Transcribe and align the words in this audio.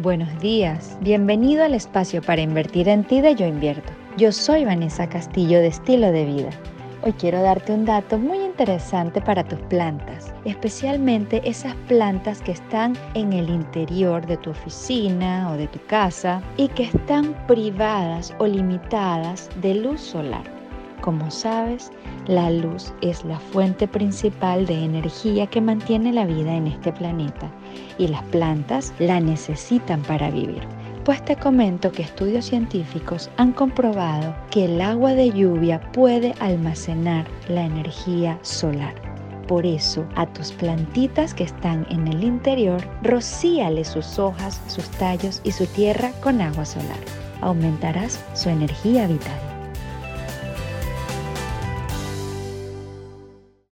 Buenos 0.00 0.28
días, 0.38 0.96
bienvenido 1.00 1.64
al 1.64 1.74
espacio 1.74 2.22
para 2.22 2.40
invertir 2.40 2.88
en 2.88 3.02
ti 3.02 3.20
de 3.20 3.34
Yo 3.34 3.46
Invierto. 3.46 3.92
Yo 4.16 4.30
soy 4.30 4.64
Vanessa 4.64 5.08
Castillo 5.08 5.58
de 5.58 5.66
Estilo 5.66 6.12
de 6.12 6.24
Vida. 6.24 6.50
Hoy 7.02 7.12
quiero 7.14 7.42
darte 7.42 7.72
un 7.72 7.84
dato 7.84 8.16
muy 8.16 8.38
interesante 8.38 9.20
para 9.20 9.42
tus 9.42 9.58
plantas, 9.62 10.32
especialmente 10.44 11.42
esas 11.42 11.74
plantas 11.88 12.40
que 12.42 12.52
están 12.52 12.96
en 13.14 13.32
el 13.32 13.50
interior 13.50 14.24
de 14.24 14.36
tu 14.36 14.50
oficina 14.50 15.50
o 15.50 15.56
de 15.56 15.66
tu 15.66 15.84
casa 15.86 16.40
y 16.56 16.68
que 16.68 16.84
están 16.84 17.34
privadas 17.48 18.32
o 18.38 18.46
limitadas 18.46 19.50
de 19.60 19.74
luz 19.74 20.00
solar. 20.00 20.57
Como 21.00 21.30
sabes, 21.30 21.92
la 22.26 22.50
luz 22.50 22.92
es 23.00 23.24
la 23.24 23.38
fuente 23.38 23.86
principal 23.86 24.66
de 24.66 24.84
energía 24.84 25.46
que 25.46 25.60
mantiene 25.60 26.12
la 26.12 26.26
vida 26.26 26.54
en 26.54 26.66
este 26.66 26.92
planeta 26.92 27.50
y 27.98 28.08
las 28.08 28.22
plantas 28.24 28.92
la 28.98 29.20
necesitan 29.20 30.02
para 30.02 30.30
vivir. 30.30 30.62
Pues 31.04 31.24
te 31.24 31.36
comento 31.36 31.90
que 31.90 32.02
estudios 32.02 32.44
científicos 32.44 33.30
han 33.38 33.52
comprobado 33.52 34.34
que 34.50 34.66
el 34.66 34.80
agua 34.80 35.14
de 35.14 35.30
lluvia 35.30 35.80
puede 35.92 36.34
almacenar 36.40 37.26
la 37.48 37.62
energía 37.62 38.38
solar. 38.42 38.94
Por 39.46 39.64
eso, 39.64 40.04
a 40.16 40.26
tus 40.26 40.52
plantitas 40.52 41.32
que 41.32 41.44
están 41.44 41.86
en 41.88 42.06
el 42.08 42.22
interior, 42.22 42.86
rocíale 43.02 43.84
sus 43.84 44.18
hojas, 44.18 44.60
sus 44.66 44.86
tallos 44.90 45.40
y 45.44 45.52
su 45.52 45.64
tierra 45.64 46.12
con 46.22 46.42
agua 46.42 46.66
solar. 46.66 46.98
Aumentarás 47.40 48.22
su 48.34 48.50
energía 48.50 49.06
vital. 49.06 49.47